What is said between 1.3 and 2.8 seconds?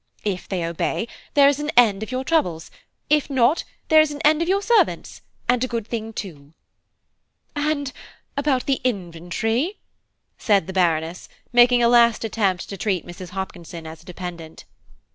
there is an end of your troubles;